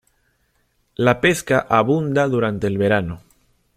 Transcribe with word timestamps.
La 0.95 1.21
pesca 1.21 1.67
abunda 1.69 2.27
durante 2.27 2.65
el 2.65 2.79
verano. 2.79 3.21